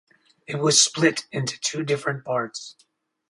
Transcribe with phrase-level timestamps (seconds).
[0.47, 2.75] It was split into two different parts.